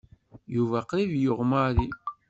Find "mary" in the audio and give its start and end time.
1.51-1.87